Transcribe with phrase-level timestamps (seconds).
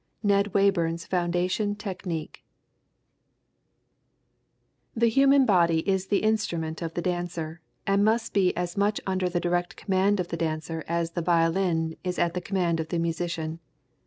[0.23, 2.41] NED WAYBURN'S FOUNDATION TECHNIQUE
[4.95, 9.29] The human body is the instrument of the dancer, and must be as much under
[9.29, 12.97] the direct command of the dancer as the violin is at the command of the
[12.97, 13.59] musician.